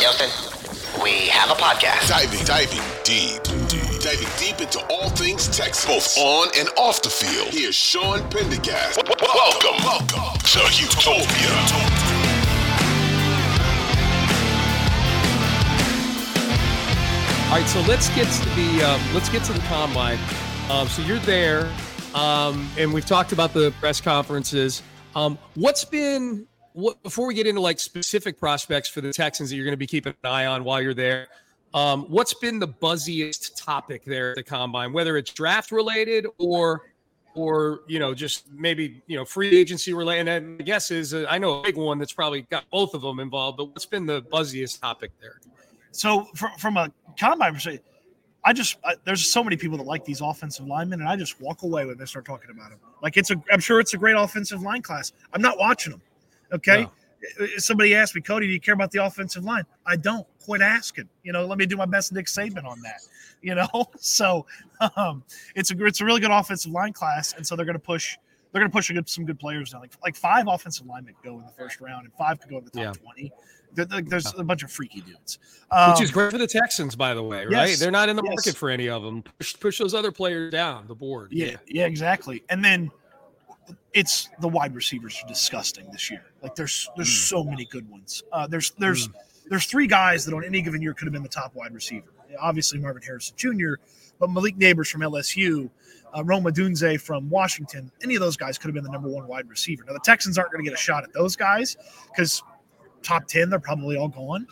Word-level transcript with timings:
Houston, 0.00 0.28
we 1.02 1.28
have 1.28 1.50
a 1.50 1.54
podcast. 1.54 2.08
Diving, 2.08 2.44
diving 2.44 2.82
deep, 3.04 3.42
deep, 3.68 4.00
diving 4.02 4.28
deep 4.38 4.60
into 4.60 4.84
all 4.90 5.08
things 5.10 5.48
Texas, 5.48 5.86
both 5.86 6.18
on 6.18 6.48
and 6.58 6.68
off 6.76 7.00
the 7.00 7.08
field. 7.08 7.48
Here's 7.48 7.74
Sean 7.74 8.20
Pendergast. 8.28 8.98
W- 8.98 9.16
w- 9.16 9.34
Welcome, 9.34 9.82
welcome 9.82 10.38
to 10.40 10.60
Utopia. 10.78 11.56
All 17.48 17.56
right, 17.56 17.66
so 17.68 17.80
let's 17.88 18.08
get 18.14 18.28
to 18.30 18.48
the 18.50 18.82
um, 18.84 19.00
let's 19.14 19.28
get 19.30 19.42
to 19.44 19.52
the 19.52 19.58
combine. 19.60 20.18
Um, 20.70 20.86
so 20.86 21.02
you're 21.02 21.18
there, 21.20 21.68
um, 22.14 22.68
and 22.78 22.92
we've 22.92 23.06
talked 23.06 23.32
about 23.32 23.52
the 23.54 23.72
press 23.80 24.00
conferences. 24.00 24.82
Um, 25.16 25.36
what's 25.56 25.84
been 25.84 26.46
what 26.72 27.02
before 27.02 27.26
we 27.26 27.34
get 27.34 27.46
into 27.46 27.60
like 27.60 27.78
specific 27.78 28.38
prospects 28.38 28.88
for 28.88 29.00
the 29.00 29.12
Texans 29.12 29.50
that 29.50 29.56
you're 29.56 29.64
going 29.64 29.72
to 29.72 29.78
be 29.78 29.86
keeping 29.86 30.14
an 30.22 30.30
eye 30.30 30.46
on 30.46 30.64
while 30.64 30.80
you're 30.80 30.94
there? 30.94 31.28
Um, 31.72 32.04
what's 32.04 32.34
been 32.34 32.58
the 32.58 32.68
buzziest 32.68 33.56
topic 33.56 34.04
there 34.04 34.30
at 34.30 34.36
the 34.36 34.42
combine, 34.42 34.92
whether 34.92 35.16
it's 35.16 35.32
draft 35.32 35.70
related 35.70 36.26
or 36.38 36.82
or 37.34 37.80
you 37.86 38.00
know 38.00 38.12
just 38.12 38.50
maybe 38.52 39.02
you 39.06 39.16
know 39.16 39.24
free 39.24 39.56
agency 39.56 39.92
related? 39.92 40.28
And 40.28 40.60
I 40.60 40.64
guess 40.64 40.90
is 40.90 41.14
uh, 41.14 41.26
I 41.28 41.38
know 41.38 41.60
a 41.60 41.62
big 41.62 41.76
one 41.76 41.98
that's 41.98 42.12
probably 42.12 42.42
got 42.42 42.68
both 42.70 42.94
of 42.94 43.02
them 43.02 43.20
involved. 43.20 43.58
But 43.58 43.66
what's 43.66 43.86
been 43.86 44.06
the 44.06 44.22
buzziest 44.22 44.80
topic 44.80 45.12
there? 45.20 45.40
So 45.92 46.24
from, 46.34 46.56
from 46.58 46.76
a 46.76 46.92
combine 47.18 47.54
perspective, 47.54 47.84
I 48.44 48.52
just 48.52 48.78
I, 48.84 48.94
there's 49.04 49.30
so 49.30 49.44
many 49.44 49.56
people 49.56 49.76
that 49.78 49.86
like 49.86 50.04
these 50.04 50.20
offensive 50.20 50.66
linemen, 50.66 51.00
and 51.00 51.08
I 51.08 51.16
just 51.16 51.40
walk 51.40 51.62
away 51.62 51.84
when 51.86 51.98
they 51.98 52.06
start 52.06 52.24
talking 52.24 52.50
about 52.50 52.70
them. 52.70 52.78
Like 53.02 53.16
it's 53.16 53.30
a, 53.30 53.42
I'm 53.52 53.60
sure 53.60 53.80
it's 53.80 53.94
a 53.94 53.98
great 53.98 54.16
offensive 54.16 54.62
line 54.62 54.82
class. 54.82 55.12
I'm 55.32 55.42
not 55.42 55.58
watching 55.58 55.92
them. 55.92 56.02
Okay. 56.52 56.82
No. 57.38 57.46
Somebody 57.58 57.94
asked 57.94 58.14
me, 58.14 58.22
Cody, 58.22 58.46
do 58.46 58.52
you 58.52 58.60
care 58.60 58.74
about 58.74 58.90
the 58.90 59.04
offensive 59.04 59.44
line? 59.44 59.64
I 59.86 59.96
don't. 59.96 60.26
Quit 60.42 60.62
asking. 60.62 61.08
You 61.22 61.32
know, 61.32 61.44
let 61.44 61.58
me 61.58 61.66
do 61.66 61.76
my 61.76 61.84
best 61.84 62.12
Nick 62.12 62.26
Saban 62.26 62.64
on 62.64 62.80
that. 62.82 63.00
You 63.42 63.54
know, 63.54 63.68
so 63.98 64.44
um, 64.96 65.24
it's 65.54 65.70
a 65.70 65.86
it's 65.86 66.02
a 66.02 66.04
really 66.04 66.20
good 66.20 66.30
offensive 66.30 66.72
line 66.72 66.92
class, 66.92 67.32
and 67.32 67.46
so 67.46 67.56
they're 67.56 67.64
going 67.64 67.72
to 67.72 67.78
push 67.78 68.18
they're 68.52 68.60
going 68.60 68.70
to 68.70 68.76
push 68.76 68.90
good, 68.90 69.08
some 69.08 69.24
good 69.24 69.38
players 69.38 69.70
down. 69.70 69.80
Like 69.80 69.92
like 70.02 70.14
five 70.14 70.46
offensive 70.48 70.86
linemen 70.86 71.14
go 71.24 71.38
in 71.38 71.46
the 71.46 71.52
first 71.52 71.80
round, 71.80 72.04
and 72.04 72.12
five 72.14 72.40
could 72.40 72.50
go 72.50 72.58
in 72.58 72.64
the 72.64 72.70
top 72.70 72.82
yeah. 72.82 72.92
twenty. 72.92 73.32
There's 73.72 74.34
a 74.34 74.42
bunch 74.42 74.64
of 74.64 74.72
freaky 74.72 75.00
dudes, 75.00 75.38
um, 75.70 75.92
which 75.92 76.02
is 76.02 76.10
great 76.10 76.32
for 76.32 76.38
the 76.38 76.46
Texans, 76.46 76.96
by 76.96 77.14
the 77.14 77.22
way. 77.22 77.44
Right? 77.44 77.68
Yes, 77.68 77.78
They're 77.78 77.92
not 77.92 78.08
in 78.08 78.16
the 78.16 78.22
yes. 78.22 78.30
market 78.30 78.56
for 78.56 78.68
any 78.68 78.88
of 78.88 79.02
them. 79.02 79.22
Push, 79.38 79.58
push 79.60 79.78
those 79.78 79.94
other 79.94 80.10
players 80.10 80.50
down 80.50 80.88
the 80.88 80.94
board. 80.94 81.30
Yeah, 81.30 81.46
yeah, 81.46 81.56
yeah, 81.66 81.86
exactly. 81.86 82.42
And 82.48 82.64
then 82.64 82.90
it's 83.92 84.28
the 84.40 84.48
wide 84.48 84.74
receivers 84.74 85.20
are 85.22 85.28
disgusting 85.28 85.90
this 85.90 86.10
year. 86.10 86.24
Like 86.42 86.54
there's 86.54 86.88
there's 86.96 87.08
mm. 87.08 87.28
so 87.28 87.44
many 87.44 87.64
good 87.64 87.88
ones. 87.90 88.22
Uh, 88.32 88.46
there's 88.46 88.70
there's 88.72 89.08
mm. 89.08 89.14
there's 89.48 89.66
three 89.66 89.86
guys 89.86 90.24
that 90.24 90.34
on 90.34 90.44
any 90.44 90.62
given 90.62 90.82
year 90.82 90.94
could 90.94 91.06
have 91.06 91.12
been 91.12 91.22
the 91.22 91.28
top 91.28 91.54
wide 91.54 91.72
receiver. 91.72 92.08
Obviously 92.40 92.78
Marvin 92.78 93.02
Harrison 93.02 93.34
Jr., 93.36 93.74
but 94.18 94.30
Malik 94.30 94.56
Nabers 94.56 94.88
from 94.88 95.00
LSU, 95.00 95.68
uh, 96.16 96.22
Rome 96.22 96.44
Odunze 96.44 97.00
from 97.00 97.28
Washington. 97.28 97.90
Any 98.02 98.14
of 98.14 98.20
those 98.20 98.36
guys 98.36 98.58
could 98.58 98.68
have 98.68 98.74
been 98.74 98.84
the 98.84 98.90
number 98.90 99.08
one 99.08 99.26
wide 99.26 99.48
receiver. 99.48 99.84
Now 99.86 99.94
the 99.94 100.00
Texans 100.00 100.38
aren't 100.38 100.52
going 100.52 100.64
to 100.64 100.70
get 100.70 100.78
a 100.78 100.80
shot 100.80 101.02
at 101.02 101.12
those 101.12 101.36
guys 101.36 101.76
because 102.08 102.42
top 103.02 103.26
ten 103.26 103.50
they're 103.50 103.58
probably 103.58 103.96
all 103.96 104.08
gone. 104.08 104.46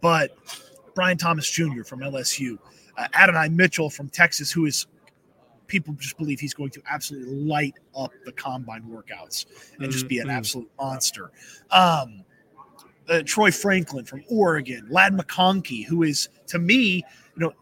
But 0.00 0.36
Brian 0.94 1.18
Thomas 1.18 1.50
Jr. 1.50 1.82
from 1.82 2.00
LSU, 2.00 2.58
uh, 2.96 3.08
Adonai 3.14 3.48
Mitchell 3.48 3.90
from 3.90 4.08
Texas, 4.08 4.52
who 4.52 4.66
is 4.66 4.86
people 5.66 5.94
just 5.94 6.16
believe 6.18 6.40
he's 6.40 6.54
going 6.54 6.70
to 6.70 6.82
absolutely 6.88 7.34
light 7.34 7.74
up 7.96 8.12
the 8.24 8.32
combine 8.32 8.82
workouts 8.82 9.46
and 9.78 9.90
just 9.90 10.08
be 10.08 10.18
an 10.18 10.28
mm-hmm. 10.28 10.36
absolute 10.36 10.70
monster. 10.78 11.30
Um, 11.70 12.24
uh, 13.08 13.22
Troy 13.24 13.50
Franklin 13.50 14.04
from 14.04 14.24
Oregon, 14.28 14.86
Ladd 14.88 15.12
McConkey, 15.12 15.84
who 15.84 16.02
is 16.02 16.28
to 16.46 16.58
me, 16.58 17.04
you 17.36 17.40
know, 17.40 17.52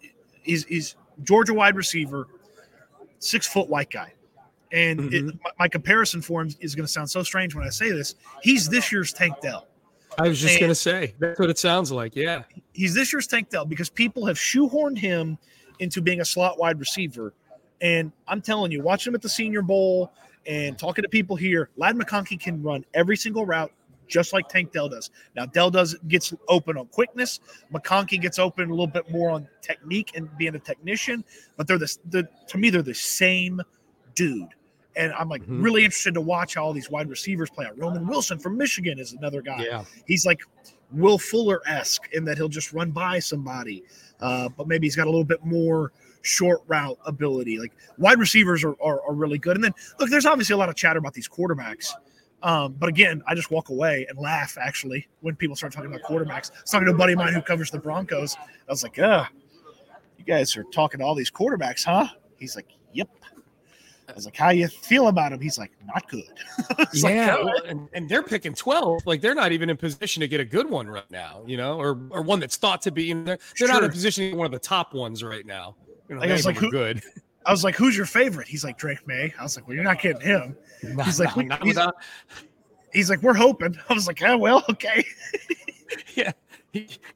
is 0.44 0.64
is 0.66 0.94
Georgia 1.22 1.54
wide 1.54 1.76
receiver, 1.76 2.28
six 3.18 3.46
foot 3.46 3.68
white 3.68 3.90
guy. 3.90 4.12
And 4.70 5.00
mm-hmm. 5.00 5.28
it, 5.28 5.34
my, 5.44 5.50
my, 5.58 5.68
comparison 5.68 6.22
for 6.22 6.40
him 6.40 6.50
is 6.60 6.74
going 6.74 6.86
to 6.86 6.92
sound 6.92 7.10
so 7.10 7.22
strange 7.22 7.54
when 7.54 7.66
I 7.66 7.68
say 7.68 7.90
this. 7.90 8.14
He's 8.42 8.70
this 8.70 8.90
year's 8.90 9.12
Tank 9.12 9.34
Dell. 9.42 9.66
I 10.18 10.28
was 10.28 10.40
just 10.40 10.58
going 10.58 10.70
to 10.70 10.74
say 10.74 11.14
that's 11.18 11.38
what 11.38 11.50
it 11.50 11.58
sounds 11.58 11.90
like. 11.90 12.14
Yeah, 12.14 12.44
he's 12.72 12.94
this 12.94 13.12
year's 13.12 13.26
Tank 13.26 13.50
Dell 13.50 13.64
because 13.64 13.90
people 13.90 14.26
have 14.26 14.36
shoehorned 14.36 14.98
him 14.98 15.38
into 15.78 16.00
being 16.00 16.20
a 16.20 16.24
slot 16.24 16.58
wide 16.58 16.78
receiver 16.78 17.34
and 17.82 18.12
I'm 18.28 18.40
telling 18.40 18.72
you, 18.72 18.80
watching 18.80 19.10
him 19.10 19.16
at 19.16 19.22
the 19.22 19.28
Senior 19.28 19.60
Bowl 19.60 20.12
and 20.46 20.78
talking 20.78 21.02
to 21.02 21.08
people 21.08 21.36
here, 21.36 21.68
Ladd 21.76 21.96
McConkey 21.96 22.40
can 22.40 22.62
run 22.62 22.84
every 22.94 23.16
single 23.16 23.44
route 23.44 23.72
just 24.08 24.32
like 24.32 24.48
Tank 24.48 24.72
Dell 24.72 24.88
does. 24.88 25.10
Now 25.34 25.46
Dell 25.46 25.70
does 25.70 25.94
gets 26.06 26.32
open 26.48 26.76
on 26.76 26.86
quickness. 26.86 27.40
McConkey 27.72 28.20
gets 28.20 28.38
open 28.38 28.68
a 28.68 28.70
little 28.70 28.86
bit 28.86 29.10
more 29.10 29.30
on 29.30 29.48
technique 29.62 30.12
and 30.14 30.28
being 30.38 30.54
a 30.54 30.58
technician, 30.58 31.24
but 31.56 31.66
they're 31.66 31.78
the, 31.78 31.96
the 32.10 32.28
to 32.48 32.58
me 32.58 32.70
they're 32.70 32.82
the 32.82 32.94
same 32.94 33.60
dude. 34.14 34.48
And 34.94 35.12
I'm 35.14 35.28
like 35.28 35.42
mm-hmm. 35.42 35.62
really 35.62 35.84
interested 35.84 36.14
to 36.14 36.20
watch 36.20 36.54
how 36.56 36.64
all 36.64 36.72
these 36.74 36.90
wide 36.90 37.08
receivers 37.08 37.48
play 37.48 37.64
out. 37.64 37.78
Roman 37.78 38.06
Wilson 38.06 38.38
from 38.38 38.58
Michigan 38.58 38.98
is 38.98 39.14
another 39.14 39.40
guy. 39.40 39.64
Yeah. 39.64 39.84
He's 40.06 40.26
like 40.26 40.40
Will 40.92 41.18
Fuller 41.18 41.62
esque 41.66 42.12
in 42.12 42.24
that 42.26 42.36
he'll 42.36 42.48
just 42.48 42.74
run 42.74 42.90
by 42.90 43.18
somebody, 43.18 43.82
uh, 44.20 44.50
but 44.50 44.68
maybe 44.68 44.86
he's 44.86 44.96
got 44.96 45.06
a 45.06 45.10
little 45.10 45.24
bit 45.24 45.42
more 45.44 45.92
short 46.22 46.60
route 46.66 46.98
ability. 47.04 47.58
Like 47.58 47.72
wide 47.98 48.18
receivers 48.18 48.64
are, 48.64 48.74
are, 48.82 49.02
are, 49.02 49.14
really 49.14 49.38
good. 49.38 49.56
And 49.56 49.64
then 49.64 49.74
look, 49.98 50.08
there's 50.10 50.26
obviously 50.26 50.54
a 50.54 50.56
lot 50.56 50.68
of 50.68 50.74
chatter 50.74 50.98
about 50.98 51.14
these 51.14 51.28
quarterbacks. 51.28 51.92
Um, 52.42 52.74
but 52.78 52.88
again, 52.88 53.22
I 53.26 53.34
just 53.34 53.50
walk 53.50 53.68
away 53.68 54.06
and 54.08 54.18
laugh 54.18 54.58
actually 54.60 55.06
when 55.20 55.36
people 55.36 55.54
start 55.54 55.72
talking 55.72 55.92
about 55.92 56.02
quarterbacks. 56.02 56.50
I 56.50 56.60
was 56.62 56.70
talking 56.70 56.86
to 56.86 56.92
a 56.92 56.96
buddy 56.96 57.12
of 57.12 57.18
mine 57.18 57.32
who 57.32 57.42
covers 57.42 57.70
the 57.70 57.78
Broncos. 57.78 58.36
I 58.36 58.70
was 58.72 58.82
like, 58.82 58.98
uh, 58.98 59.26
you 60.18 60.24
guys 60.24 60.56
are 60.56 60.64
talking 60.64 60.98
to 61.00 61.06
all 61.06 61.14
these 61.14 61.30
quarterbacks, 61.30 61.84
huh? 61.84 62.08
He's 62.38 62.56
like, 62.56 62.66
Yep. 62.92 63.08
I 64.08 64.14
was 64.14 64.24
like, 64.26 64.36
"How 64.36 64.50
you 64.50 64.68
feel 64.68 65.08
about 65.08 65.32
him?" 65.32 65.40
He's 65.40 65.58
like, 65.58 65.72
"Not 65.86 66.08
good." 66.08 66.24
yeah, 66.92 67.36
like, 67.36 67.62
and, 67.66 67.88
and, 67.94 68.08
they're 68.08 68.22
picking 68.22 68.52
twelve. 68.52 69.00
Like 69.06 69.20
they're 69.20 69.34
not 69.34 69.52
even 69.52 69.70
in 69.70 69.76
position 69.76 70.20
to 70.20 70.28
get 70.28 70.40
a 70.40 70.44
good 70.44 70.68
one 70.68 70.86
right 70.88 71.10
now, 71.10 71.42
you 71.46 71.56
know, 71.56 71.78
or 71.78 71.98
or 72.10 72.20
one 72.20 72.40
that's 72.40 72.56
thought 72.56 72.82
to 72.82 72.90
be. 72.90 73.10
in 73.10 73.24
they're 73.24 73.38
they're 73.58 73.68
not 73.68 73.84
in 73.84 73.90
position 73.90 74.24
to 74.24 74.30
get 74.30 74.36
one 74.36 74.46
of 74.46 74.52
the 74.52 74.58
top 74.58 74.92
ones 74.92 75.22
right 75.24 75.46
now. 75.46 75.76
You 76.08 76.16
know, 76.16 76.20
like, 76.20 76.30
I 76.30 76.34
was 76.34 76.46
like, 76.46 76.56
who, 76.56 76.70
good. 76.70 77.02
I 77.46 77.50
was 77.50 77.64
like, 77.64 77.74
who's 77.74 77.96
your 77.96 78.06
favorite? 78.06 78.48
He's 78.48 78.64
like 78.64 78.78
Drake 78.78 79.06
Maye. 79.06 79.32
I 79.38 79.42
was 79.42 79.56
like, 79.56 79.66
well, 79.66 79.74
you're 79.74 79.84
not 79.84 80.00
getting 80.00 80.20
him. 80.20 80.56
he's 81.04 81.18
like, 81.18 81.36
no, 81.36 81.56
he's, 81.62 81.78
he's, 82.92 83.10
like, 83.10 83.22
we're 83.22 83.34
hoping. 83.34 83.76
I 83.88 83.94
was 83.94 84.06
like, 84.06 84.20
yeah, 84.20 84.34
well, 84.34 84.64
okay. 84.70 85.04
yeah, 86.14 86.32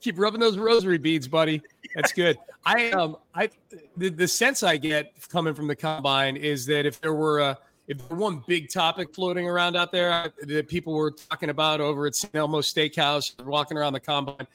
keep 0.01 0.19
rubbing 0.19 0.41
those 0.41 0.59
rosary 0.59 0.99
beads, 0.99 1.29
buddy. 1.29 1.63
That's 1.95 2.13
good. 2.13 2.39
I 2.65 2.91
um, 2.91 3.17
I 3.35 3.49
the, 3.97 4.11
the 4.11 4.29
sense 4.29 4.63
I 4.63 4.77
get 4.77 5.13
coming 5.31 5.55
from 5.55 5.69
the 5.69 5.77
combine 5.77 6.37
is 6.37 6.67
that 6.67 6.85
if 6.85 7.01
there 7.01 7.15
were 7.15 7.39
a 7.39 7.59
if 7.87 7.97
there 7.99 8.17
were 8.17 8.23
one 8.23 8.43
big 8.47 8.69
topic 8.69 9.15
floating 9.15 9.49
around 9.49 9.77
out 9.77 9.93
there 9.93 10.33
that 10.43 10.69
people 10.69 10.93
were 10.93 11.13
talking 11.13 11.49
about 11.49 11.81
over 11.81 12.07
at 12.07 12.17
St. 12.17 12.35
Elmo 12.35 12.61
Steakhouse, 12.61 13.41
walking 13.45 13.79
around 13.79 13.93
the 13.93 14.01
combine 14.01 14.47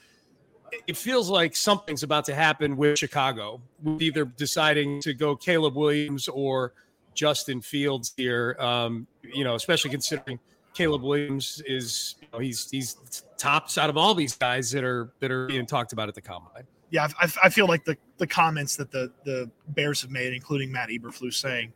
it 0.87 0.97
feels 0.97 1.29
like 1.29 1.55
something's 1.55 2.03
about 2.03 2.25
to 2.25 2.35
happen 2.35 2.77
with 2.77 2.97
Chicago, 2.97 3.61
with 3.83 4.01
either 4.01 4.25
deciding 4.25 5.01
to 5.01 5.13
go 5.13 5.35
Caleb 5.35 5.75
Williams 5.75 6.27
or 6.27 6.73
Justin 7.13 7.61
Fields 7.61 8.13
here. 8.15 8.55
Um, 8.59 9.07
you 9.21 9.43
know, 9.43 9.55
especially 9.55 9.91
considering 9.91 10.39
Caleb 10.73 11.03
Williams 11.03 11.61
is 11.65 12.15
you 12.21 12.27
know, 12.33 12.39
he's 12.39 12.69
he's 12.69 13.23
tops 13.37 13.77
out 13.77 13.89
of 13.89 13.97
all 13.97 14.13
these 14.13 14.35
guys 14.35 14.71
that 14.71 14.83
are 14.83 15.11
that 15.19 15.31
are 15.31 15.47
being 15.47 15.65
talked 15.65 15.93
about 15.93 16.07
at 16.07 16.15
the 16.15 16.21
combine. 16.21 16.63
Yeah, 16.89 17.07
I, 17.19 17.31
I 17.43 17.49
feel 17.49 17.67
like 17.67 17.85
the 17.85 17.97
the 18.17 18.27
comments 18.27 18.75
that 18.77 18.91
the 18.91 19.11
the 19.25 19.49
Bears 19.69 20.01
have 20.01 20.11
made, 20.11 20.33
including 20.33 20.71
Matt 20.71 20.89
Eberflus, 20.89 21.35
saying, 21.35 21.73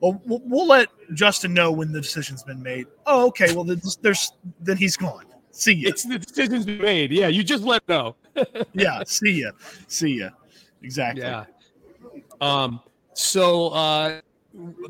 "Well, 0.00 0.20
we'll, 0.24 0.42
we'll 0.44 0.66
let 0.66 0.88
Justin 1.14 1.54
know 1.54 1.72
when 1.72 1.92
the 1.92 2.00
decision's 2.00 2.42
been 2.42 2.62
made." 2.62 2.86
Oh, 3.06 3.26
okay. 3.28 3.54
Well, 3.54 3.64
there's, 3.64 3.96
there's 3.96 4.32
then 4.60 4.76
he's 4.76 4.96
gone. 4.96 5.24
See 5.52 5.72
ya. 5.72 5.88
It's 5.88 6.04
the 6.04 6.18
decision's 6.18 6.66
been 6.66 6.82
made. 6.82 7.12
Yeah, 7.12 7.28
you 7.28 7.42
just 7.42 7.64
let 7.64 7.88
know. 7.88 8.16
yeah, 8.72 9.02
see 9.04 9.42
ya. 9.42 9.50
See 9.88 10.18
ya. 10.20 10.30
Exactly. 10.82 11.22
Yeah. 11.22 11.44
Um. 12.40 12.80
So, 13.14 13.68
uh, 13.68 14.20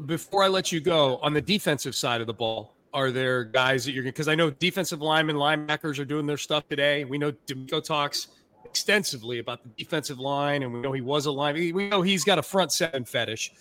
before 0.06 0.43
I 0.43 0.48
let 0.48 0.72
you 0.72 0.81
go, 0.81 1.19
on 1.19 1.32
the 1.32 1.40
defensive 1.40 1.94
side 1.94 2.20
of 2.20 2.26
the 2.26 2.34
ball, 2.34 2.75
are 2.93 3.10
there 3.10 3.44
guys 3.44 3.84
that 3.84 3.93
you're 3.93 4.02
going 4.02 4.12
because 4.12 4.28
I 4.28 4.34
know 4.34 4.50
defensive 4.50 5.00
linemen, 5.00 5.37
linebackers 5.37 5.98
are 5.98 6.04
doing 6.04 6.26
their 6.26 6.38
stuff 6.38 6.69
today. 6.69 7.04
We 7.04 7.19
know 7.19 7.32
DeMeco 7.46 7.84
talks 7.84 8.28
extensively 8.64 9.38
about 9.38 9.62
the 9.62 9.69
defensive 9.76 10.19
line, 10.19 10.62
and 10.62 10.72
we 10.72 10.81
know 10.81 10.92
he 10.92 11.00
was 11.00 11.26
a 11.26 11.31
line. 11.31 11.54
We 11.54 11.88
know 11.88 12.02
he's 12.02 12.25
got 12.25 12.38
a 12.38 12.42
front 12.42 12.72
seven 12.72 13.04
fetish. 13.04 13.52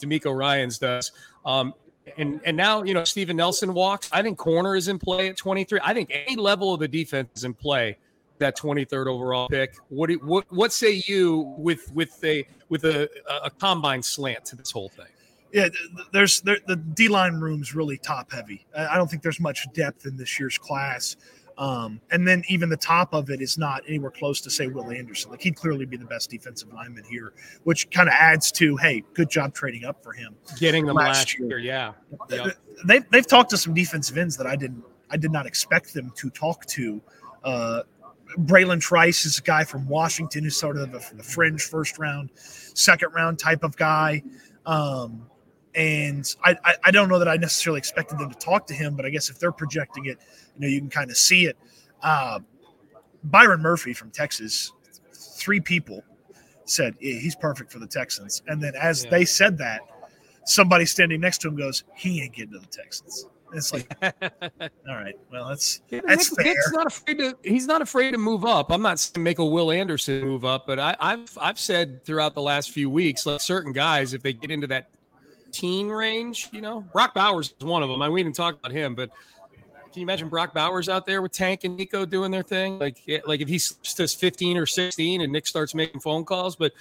DeMeco 0.00 0.36
Ryans 0.36 0.78
does. 0.78 1.12
Um, 1.44 1.74
and 2.16 2.40
and 2.44 2.56
now 2.56 2.82
you 2.82 2.94
know 2.94 3.04
Steven 3.04 3.36
Nelson 3.36 3.74
walks. 3.74 4.08
I 4.12 4.22
think 4.22 4.38
corner 4.38 4.76
is 4.76 4.88
in 4.88 4.98
play 4.98 5.28
at 5.28 5.36
23. 5.36 5.80
I 5.82 5.94
think 5.94 6.10
any 6.12 6.36
level 6.36 6.74
of 6.74 6.80
the 6.80 6.88
defense 6.88 7.28
is 7.34 7.44
in 7.44 7.54
play. 7.54 7.96
That 8.42 8.58
23rd 8.58 9.06
overall 9.06 9.48
pick. 9.48 9.76
What 9.88 10.08
do, 10.08 10.14
what 10.16 10.44
what 10.50 10.72
say 10.72 11.02
you 11.06 11.54
with 11.56 11.92
with 11.92 12.22
a 12.24 12.44
with 12.68 12.84
a, 12.84 13.08
a 13.44 13.50
combine 13.50 14.02
slant 14.02 14.44
to 14.46 14.56
this 14.56 14.70
whole 14.70 14.88
thing? 14.88 15.06
Yeah, 15.52 15.68
there's 16.12 16.40
there, 16.40 16.58
the 16.66 16.76
D 16.76 17.08
line 17.08 17.34
room's 17.34 17.74
really 17.74 17.98
top 17.98 18.32
heavy. 18.32 18.66
I 18.76 18.96
don't 18.96 19.08
think 19.08 19.22
there's 19.22 19.38
much 19.38 19.70
depth 19.74 20.06
in 20.06 20.16
this 20.16 20.40
year's 20.40 20.58
class. 20.58 21.16
Um, 21.58 22.00
and 22.10 22.26
then 22.26 22.42
even 22.48 22.68
the 22.68 22.76
top 22.76 23.12
of 23.12 23.30
it 23.30 23.40
is 23.40 23.58
not 23.58 23.82
anywhere 23.86 24.10
close 24.10 24.40
to 24.40 24.50
say 24.50 24.66
Will 24.66 24.90
Anderson. 24.90 25.30
Like 25.30 25.42
he'd 25.42 25.54
clearly 25.54 25.84
be 25.84 25.96
the 25.96 26.06
best 26.06 26.30
defensive 26.30 26.72
lineman 26.72 27.04
here, 27.04 27.34
which 27.62 27.90
kind 27.90 28.08
of 28.08 28.14
adds 28.14 28.50
to 28.52 28.76
hey, 28.78 29.04
good 29.14 29.30
job 29.30 29.54
trading 29.54 29.84
up 29.84 30.02
for 30.02 30.12
him. 30.12 30.34
Getting 30.58 30.86
them 30.86 30.96
last, 30.96 31.06
last 31.08 31.38
year. 31.38 31.48
year. 31.48 31.58
yeah. 31.58 31.92
Yep. 32.28 32.56
They've 32.86 33.10
they've 33.10 33.26
talked 33.26 33.50
to 33.50 33.56
some 33.56 33.74
defensive 33.74 34.18
ends 34.18 34.36
that 34.38 34.46
I 34.48 34.56
didn't 34.56 34.82
I 35.10 35.18
did 35.18 35.30
not 35.30 35.46
expect 35.46 35.94
them 35.94 36.12
to 36.16 36.30
talk 36.30 36.64
to. 36.66 37.00
Uh, 37.44 37.82
Bralen 38.38 38.80
Trice 38.80 39.24
is 39.24 39.38
a 39.38 39.42
guy 39.42 39.64
from 39.64 39.86
Washington 39.88 40.44
who's 40.44 40.56
sort 40.56 40.76
of 40.76 40.92
a, 40.94 40.96
a 40.96 41.22
fringe 41.22 41.62
first 41.62 41.98
round, 41.98 42.30
second 42.34 43.12
round 43.14 43.38
type 43.38 43.62
of 43.62 43.76
guy. 43.76 44.22
Um, 44.66 45.26
and 45.74 46.34
I, 46.44 46.56
I, 46.64 46.74
I 46.84 46.90
don't 46.90 47.08
know 47.08 47.18
that 47.18 47.28
I 47.28 47.36
necessarily 47.36 47.78
expected 47.78 48.18
them 48.18 48.30
to 48.30 48.38
talk 48.38 48.66
to 48.66 48.74
him, 48.74 48.94
but 48.94 49.06
I 49.06 49.10
guess 49.10 49.30
if 49.30 49.38
they're 49.38 49.52
projecting 49.52 50.06
it, 50.06 50.18
you 50.54 50.60
know, 50.60 50.68
you 50.68 50.80
can 50.80 50.90
kind 50.90 51.10
of 51.10 51.16
see 51.16 51.46
it. 51.46 51.56
Uh, 52.02 52.40
Byron 53.24 53.62
Murphy 53.62 53.92
from 53.92 54.10
Texas, 54.10 54.72
three 55.12 55.60
people 55.60 56.02
said 56.64 56.94
yeah, 57.00 57.18
he's 57.18 57.36
perfect 57.36 57.72
for 57.72 57.78
the 57.78 57.86
Texans, 57.86 58.42
and 58.48 58.62
then 58.62 58.74
as 58.80 59.04
yeah. 59.04 59.10
they 59.10 59.24
said 59.24 59.58
that, 59.58 59.80
somebody 60.44 60.84
standing 60.84 61.20
next 61.20 61.38
to 61.42 61.48
him 61.48 61.56
goes, 61.56 61.84
"He 61.94 62.20
ain't 62.22 62.34
getting 62.34 62.52
to 62.52 62.58
the 62.58 62.66
Texans." 62.66 63.26
It's 63.54 63.72
like, 63.72 63.94
all 64.02 64.94
right, 64.94 65.14
well, 65.30 65.48
that's 65.48 65.82
yeah, 65.90 66.00
that's 66.06 66.36
Nick, 66.36 66.46
fair. 66.46 66.54
Nick's 66.54 66.72
not 66.72 66.86
afraid 66.86 67.18
to. 67.18 67.36
He's 67.42 67.66
not 67.66 67.82
afraid 67.82 68.12
to 68.12 68.18
move 68.18 68.44
up. 68.44 68.70
I'm 68.70 68.82
not 68.82 68.98
saying 68.98 69.22
make 69.22 69.38
a 69.38 69.44
Will 69.44 69.70
Anderson 69.70 70.22
move 70.22 70.44
up, 70.44 70.66
but 70.66 70.78
I, 70.78 70.96
I've 70.98 71.36
I've 71.40 71.58
said 71.58 72.04
throughout 72.04 72.34
the 72.34 72.42
last 72.42 72.70
few 72.70 72.88
weeks, 72.88 73.26
like 73.26 73.40
certain 73.40 73.72
guys, 73.72 74.14
if 74.14 74.22
they 74.22 74.32
get 74.32 74.50
into 74.50 74.66
that 74.68 74.88
teen 75.52 75.88
range. 75.88 76.48
You 76.52 76.62
know, 76.62 76.80
Brock 76.92 77.14
Bowers 77.14 77.54
is 77.58 77.64
one 77.64 77.82
of 77.82 77.88
them. 77.88 78.02
I 78.02 78.08
we 78.08 78.22
didn't 78.22 78.36
talk 78.36 78.58
about 78.58 78.72
him, 78.72 78.94
but 78.94 79.10
can 79.92 80.00
you 80.00 80.06
imagine 80.06 80.28
Brock 80.28 80.54
Bowers 80.54 80.88
out 80.88 81.04
there 81.06 81.20
with 81.20 81.32
Tank 81.32 81.64
and 81.64 81.76
Nico 81.76 82.06
doing 82.06 82.30
their 82.30 82.42
thing? 82.42 82.78
Like, 82.78 82.98
like 83.26 83.40
if 83.40 83.48
he's 83.48 83.72
just 83.82 84.18
15 84.18 84.56
or 84.56 84.64
16 84.64 85.20
and 85.20 85.30
Nick 85.30 85.46
starts 85.46 85.74
making 85.74 86.00
phone 86.00 86.24
calls, 86.24 86.56
but 86.56 86.72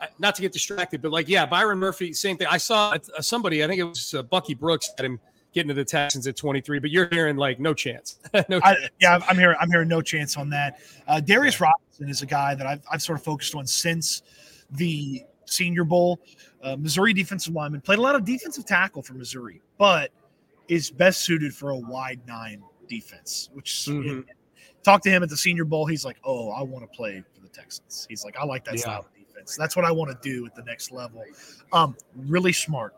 uh, 0.00 0.06
not 0.18 0.34
to 0.34 0.42
get 0.42 0.52
distracted, 0.52 1.00
but 1.00 1.12
like, 1.12 1.28
yeah, 1.28 1.46
Byron 1.46 1.78
Murphy, 1.78 2.12
same 2.12 2.36
thing. 2.36 2.48
I 2.50 2.58
saw 2.58 2.90
uh, 2.90 3.22
somebody, 3.22 3.62
I 3.62 3.68
think 3.68 3.78
it 3.78 3.84
was 3.84 4.14
uh, 4.14 4.22
Bucky 4.24 4.54
Brooks, 4.54 4.90
had 4.96 5.06
him 5.06 5.20
getting 5.56 5.68
to 5.68 5.74
the 5.74 5.84
Texans 5.84 6.26
at 6.26 6.36
23, 6.36 6.78
but 6.80 6.90
you're 6.90 7.08
hearing 7.10 7.36
like 7.36 7.58
no 7.58 7.72
chance. 7.72 8.18
no 8.48 8.60
I, 8.62 8.76
yeah, 9.00 9.18
I'm 9.26 9.38
hearing, 9.38 9.56
I'm 9.58 9.70
hearing 9.70 9.88
no 9.88 10.02
chance 10.02 10.36
on 10.36 10.50
that. 10.50 10.80
Uh, 11.08 11.18
Darius 11.18 11.58
yeah. 11.58 11.68
Robinson 11.68 12.08
is 12.10 12.20
a 12.20 12.26
guy 12.26 12.54
that 12.54 12.66
I've, 12.66 12.82
I've 12.92 13.00
sort 13.00 13.18
of 13.18 13.24
focused 13.24 13.54
on 13.54 13.66
since 13.66 14.22
the 14.70 15.24
Senior 15.46 15.84
Bowl. 15.84 16.20
Uh, 16.62 16.76
Missouri 16.76 17.14
defensive 17.14 17.54
lineman, 17.54 17.80
played 17.80 17.98
a 17.98 18.02
lot 18.02 18.14
of 18.14 18.24
defensive 18.24 18.66
tackle 18.66 19.02
for 19.02 19.14
Missouri, 19.14 19.62
but 19.78 20.10
is 20.68 20.90
best 20.90 21.22
suited 21.22 21.54
for 21.54 21.70
a 21.70 21.76
wide 21.76 22.20
nine 22.26 22.62
defense. 22.86 23.48
Which 23.54 23.86
mm-hmm. 23.88 24.20
talk 24.82 25.00
to 25.02 25.10
him 25.10 25.22
at 25.22 25.30
the 25.30 25.36
Senior 25.36 25.64
Bowl, 25.64 25.86
he's 25.86 26.04
like, 26.04 26.18
"Oh, 26.22 26.50
I 26.50 26.62
want 26.62 26.90
to 26.90 26.94
play 26.94 27.22
for 27.34 27.40
the 27.40 27.48
Texans." 27.48 28.06
He's 28.10 28.24
like, 28.24 28.36
"I 28.36 28.44
like 28.44 28.64
that 28.64 28.74
yeah. 28.74 28.80
style 28.80 29.06
of 29.06 29.26
defense. 29.26 29.56
That's 29.56 29.76
what 29.76 29.84
I 29.84 29.92
want 29.92 30.10
to 30.10 30.28
do 30.28 30.44
at 30.44 30.54
the 30.54 30.64
next 30.64 30.92
level." 30.92 31.22
Um, 31.72 31.96
really 32.14 32.52
smart 32.52 32.94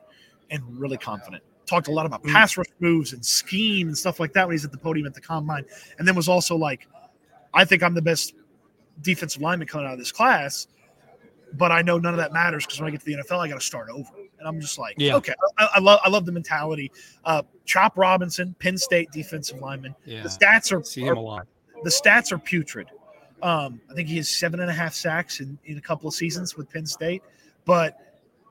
and 0.51 0.63
really 0.79 0.97
confident. 0.97 1.43
Talked 1.69 1.88
a 1.88 1.93
lot 1.93 2.06
about 2.06 2.23
mm. 2.23 2.32
pass 2.32 2.56
rush 2.56 2.67
moves 2.81 3.12
and 3.12 3.25
scheme 3.25 3.88
and 3.88 3.97
stuff 3.97 4.19
like 4.19 4.32
that 4.32 4.47
when 4.47 4.55
he's 4.55 4.65
at 4.65 4.73
the 4.73 4.79
podium 4.79 5.06
at 5.06 5.15
the 5.15 5.20
combine, 5.20 5.65
and 5.99 6.09
then 6.09 6.15
was 6.15 6.29
also 6.29 6.56
like, 6.56 6.88
"I 7.55 7.65
think 7.65 7.82
I'm 7.82 7.94
the 7.94 8.03
best 8.03 8.35
defensive 9.03 9.43
lineman 9.43 9.69
coming 9.69 9.87
out 9.87 9.93
of 9.93 9.99
this 9.99 10.12
class." 10.12 10.67
but 11.55 11.73
I 11.73 11.82
know 11.82 11.99
none 11.99 12.15
of 12.15 12.19
that 12.19 12.32
matters 12.32 12.67
because 12.67 12.81
when 12.81 12.88
I 12.88 12.91
get 12.91 13.00
to 13.00 13.06
the 13.06 13.15
NFL, 13.15 13.38
I 13.38 13.49
got 13.49 13.55
to 13.55 13.65
start 13.65 13.88
over. 13.91 14.11
And 14.38 14.47
I'm 14.47 14.61
just 14.61 14.79
like, 14.79 14.94
yeah. 14.99 15.17
okay, 15.17 15.35
I, 15.56 15.69
I, 15.76 15.79
love 15.81 16.00
I 16.05 16.09
love 16.09 16.26
the 16.26 16.32
mentality. 16.32 16.93
Uh, 17.25 17.43
Chop 17.65 17.97
Robinson, 17.97 18.55
Penn 18.59 18.79
State 18.79 19.11
defensive 19.12 19.61
lineman. 19.61 19.94
Yeah. 20.05 20.23
The 20.23 20.29
stats 20.29 20.73
are, 20.73 20.82
See 20.85 21.03
him 21.03 21.17
a 21.17 21.21
lot. 21.21 21.47
The 21.82 21.91
stats 21.91 22.32
are 22.32 22.38
putrid. 22.38 22.88
Um, 23.43 23.81
I 23.91 23.94
think 23.94 24.09
he 24.09 24.17
has 24.17 24.29
seven 24.29 24.61
and 24.61 24.71
a 24.71 24.73
half 24.73 24.94
sacks 24.94 25.41
in, 25.41 25.59
in 25.64 25.79
a 25.79 25.81
couple 25.81 26.09
of 26.09 26.14
seasons 26.14 26.56
with 26.56 26.71
Penn 26.71 26.87
State. 26.87 27.23
But 27.64 27.99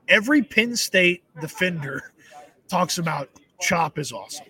every 0.07 0.41
Penn 0.41 0.75
State 0.75 1.23
defender 1.41 2.13
talks 2.67 2.97
about 2.97 3.29
Chop 3.61 3.97
is 3.97 4.11
awesome, 4.11 4.47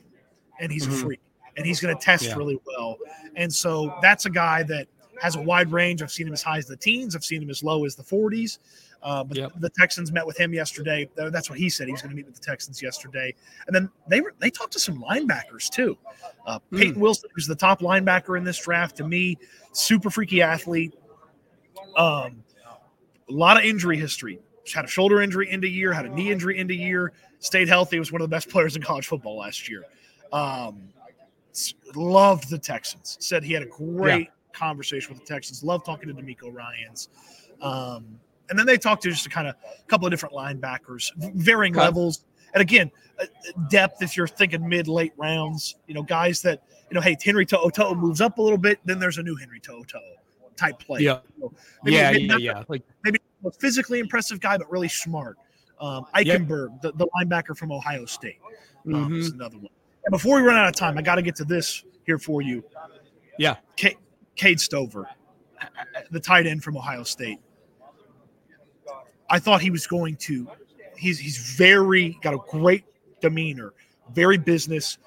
and 0.59 0.71
he's 0.71 0.85
mm-hmm. 0.85 0.93
a 0.93 0.97
freak, 0.97 1.19
and 1.55 1.65
he's 1.65 1.79
going 1.79 1.95
to 1.95 2.01
test 2.03 2.25
yeah. 2.25 2.35
really 2.35 2.59
well. 2.65 2.97
And 3.35 3.53
so 3.53 3.95
that's 4.01 4.25
a 4.25 4.29
guy 4.29 4.63
that 4.63 4.87
has 5.21 5.35
a 5.35 5.41
wide 5.41 5.71
range. 5.71 6.01
I've 6.01 6.11
seen 6.11 6.27
him 6.27 6.33
as 6.33 6.43
high 6.43 6.57
as 6.57 6.65
the 6.65 6.77
teens. 6.77 7.15
I've 7.15 7.25
seen 7.25 7.41
him 7.41 7.49
as 7.49 7.63
low 7.63 7.85
as 7.85 7.95
the 7.95 8.03
40s. 8.03 8.59
Uh, 9.03 9.23
but 9.23 9.37
yep. 9.37 9.51
the 9.59 9.69
Texans 9.69 10.11
met 10.11 10.25
with 10.25 10.37
him 10.37 10.53
yesterday. 10.53 11.07
That's 11.15 11.49
what 11.49 11.59
he 11.59 11.69
said. 11.69 11.87
He 11.87 11.93
was 11.93 12.01
going 12.01 12.09
to 12.09 12.15
meet 12.15 12.25
with 12.25 12.35
the 12.35 12.41
Texans 12.41 12.81
yesterday, 12.81 13.33
and 13.67 13.75
then 13.75 13.89
they 14.07 14.21
were, 14.21 14.33
they 14.39 14.49
talked 14.49 14.73
to 14.73 14.79
some 14.79 15.01
linebackers 15.01 15.69
too. 15.69 15.97
Uh, 16.45 16.59
mm. 16.71 16.79
Peyton 16.79 16.99
Wilson, 16.99 17.29
who's 17.33 17.47
the 17.47 17.55
top 17.55 17.81
linebacker 17.81 18.37
in 18.37 18.43
this 18.43 18.57
draft, 18.57 18.97
to 18.97 19.07
me, 19.07 19.37
super 19.71 20.09
freaky 20.09 20.41
athlete. 20.41 20.95
Um, 21.95 22.43
a 23.29 23.33
lot 23.33 23.57
of 23.57 23.63
injury 23.63 23.97
history. 23.97 24.39
Had 24.73 24.85
a 24.85 24.87
shoulder 24.87 25.21
injury 25.21 25.51
into 25.51 25.67
year, 25.67 25.93
had 25.93 26.05
a 26.05 26.09
knee 26.09 26.31
injury 26.31 26.57
into 26.57 26.73
year. 26.73 27.13
Stayed 27.39 27.67
healthy. 27.67 27.99
Was 27.99 28.11
one 28.11 28.21
of 28.21 28.29
the 28.29 28.35
best 28.35 28.49
players 28.49 28.75
in 28.75 28.81
college 28.81 29.07
football 29.07 29.37
last 29.37 29.69
year. 29.69 29.83
Um, 30.33 30.89
loved 31.95 32.49
the 32.49 32.57
Texans. 32.57 33.17
Said 33.19 33.43
he 33.43 33.53
had 33.53 33.63
a 33.63 33.67
great. 33.67 34.25
Yeah 34.25 34.31
conversation 34.57 35.13
with 35.13 35.25
the 35.25 35.33
Texans. 35.33 35.63
Loved 35.63 35.85
talking 35.85 36.13
to 36.13 36.21
DeMeco 36.21 36.53
Ryans. 36.53 37.09
Um, 37.61 38.19
and 38.49 38.57
then 38.57 38.65
they 38.65 38.77
talked 38.77 39.03
to 39.03 39.09
just 39.09 39.25
a 39.25 39.29
kind 39.29 39.47
of 39.47 39.55
a 39.63 39.83
couple 39.87 40.07
of 40.07 40.11
different 40.11 40.33
linebackers, 40.33 41.11
varying 41.35 41.73
levels. 41.73 42.25
And 42.53 42.61
again, 42.61 42.89
uh, 43.19 43.25
depth, 43.69 44.01
if 44.01 44.15
you're 44.15 44.27
thinking 44.27 44.67
mid, 44.67 44.87
late 44.87 45.11
rounds, 45.17 45.75
you 45.87 45.93
know, 45.93 46.01
guys 46.01 46.41
that, 46.43 46.63
you 46.89 46.95
know, 46.95 47.01
hey, 47.01 47.17
Henry 47.21 47.45
To'oTo'o 47.45 47.97
moves 47.97 48.21
up 48.21 48.37
a 48.37 48.41
little 48.41 48.57
bit, 48.57 48.79
then 48.85 48.99
there's 48.99 49.17
a 49.17 49.23
new 49.23 49.35
Henry 49.35 49.59
To'oTo'o 49.59 50.15
type 50.55 50.79
play. 50.79 51.01
Yeah. 51.01 51.19
You 51.35 51.43
know, 51.43 51.53
maybe, 51.83 51.95
yeah, 51.97 52.11
yeah, 52.11 52.37
yeah. 52.37 52.63
Like 52.67 52.83
maybe 53.03 53.16
a 53.45 53.51
physically 53.51 53.99
impressive 53.99 54.39
guy, 54.39 54.57
but 54.57 54.69
really 54.71 54.87
smart. 54.87 55.37
Um, 55.79 56.05
Eichenberg, 56.15 56.69
yep. 56.71 56.81
the, 56.81 56.91
the, 56.93 57.07
linebacker 57.19 57.55
from 57.55 57.71
Ohio 57.71 58.05
State, 58.05 58.39
um, 58.87 58.93
mm-hmm. 58.93 59.19
is 59.19 59.31
another 59.31 59.57
one. 59.57 59.69
And 60.05 60.11
before 60.11 60.37
we 60.37 60.47
run 60.47 60.57
out 60.57 60.67
of 60.67 60.75
time, 60.75 60.97
I 60.97 61.03
got 61.03 61.15
to 61.15 61.21
get 61.21 61.35
to 61.35 61.45
this 61.45 61.83
here 62.05 62.17
for 62.17 62.41
you. 62.41 62.63
Yeah. 63.37 63.57
K- 63.75 63.97
Cade 64.35 64.59
Stover, 64.59 65.07
the 66.09 66.19
tight 66.19 66.47
end 66.47 66.63
from 66.63 66.77
Ohio 66.77 67.03
State. 67.03 67.39
I 69.29 69.39
thought 69.39 69.61
he 69.61 69.69
was 69.69 69.85
going 69.85 70.15
to. 70.17 70.47
He's 70.95 71.19
he's 71.19 71.37
very 71.37 72.17
got 72.21 72.33
a 72.33 72.39
great 72.49 72.85
demeanor, 73.21 73.73
very 74.13 74.37
business, 74.37 74.97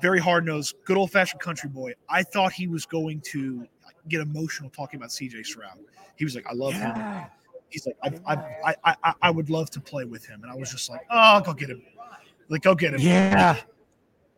very 0.00 0.20
hard 0.20 0.46
nosed, 0.46 0.76
good 0.84 0.96
old 0.96 1.10
fashioned 1.10 1.40
country 1.40 1.68
boy. 1.68 1.94
I 2.08 2.22
thought 2.22 2.52
he 2.52 2.68
was 2.68 2.86
going 2.86 3.20
to 3.32 3.66
get 4.08 4.20
emotional 4.20 4.70
talking 4.70 4.98
about 4.98 5.10
CJ 5.10 5.44
Stroud. 5.44 5.78
He 6.16 6.24
was 6.24 6.34
like, 6.34 6.46
"I 6.46 6.54
love 6.54 6.74
yeah. 6.74 7.22
him." 7.22 7.30
He's 7.76 7.86
like, 7.86 7.96
I, 8.26 8.34
I, 8.34 8.74
I, 8.84 8.96
I, 9.04 9.14
I 9.22 9.30
would 9.30 9.50
love 9.50 9.70
to 9.70 9.80
play 9.80 10.04
with 10.04 10.24
him," 10.24 10.42
and 10.42 10.50
I 10.50 10.54
was 10.54 10.70
just 10.70 10.88
like, 10.88 11.02
"Oh, 11.10 11.40
go 11.40 11.52
get 11.52 11.70
him! 11.70 11.82
Like, 12.48 12.62
go 12.62 12.74
get 12.74 12.94
him!" 12.94 13.00
Yeah. 13.00 13.56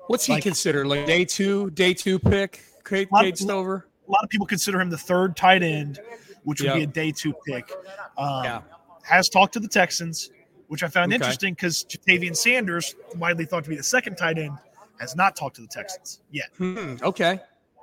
What's 0.09 0.25
he 0.25 0.33
like, 0.33 0.43
considered? 0.43 0.87
Like 0.87 1.07
day 1.07 1.25
two, 1.25 1.71
day 1.71 1.95
two 1.95 2.19
pick, 2.19 2.63
Cade, 2.85 3.09
Cade 3.15 3.39
Stover 3.39 3.89
a 4.09 4.11
lot 4.11 4.25
of 4.25 4.31
people 4.31 4.47
consider 4.47 4.81
him 4.81 4.91
the 4.91 4.99
third 4.99 5.37
tight 5.37 5.63
end, 5.63 6.01
which 6.45 6.61
would 6.61 6.69
yep. 6.69 6.77
be 6.77 6.83
a 6.85 6.87
day 6.87 7.13
two 7.13 7.35
pick. 7.47 7.71
Um, 8.17 8.45
yeah. 8.45 8.61
Has 9.03 9.29
talked 9.29 9.53
to 9.55 9.61
the 9.61 9.69
Texans, 9.69 10.31
which 10.69 10.83
I 10.83 10.89
found 10.89 11.13
okay. 11.13 11.17
interesting 11.17 11.55
because 11.55 11.85
Ja'Tavion 11.85 12.37
Sanders, 12.37 12.95
widely 13.17 13.45
thought 13.45 13.65
to 13.65 13.71
be 13.71 13.77
the 13.77 13.83
second 13.83 14.17
tight 14.17 14.39
end, 14.39 14.57
has 14.99 15.15
not 15.15 15.37
talked 15.37 15.57
to 15.57 15.63
the 15.63 15.69
Texans 15.69 16.21
yet. 16.31 16.49
Hmm, 16.57 16.97
okay. 17.03 17.41